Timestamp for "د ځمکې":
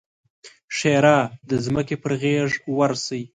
1.49-1.95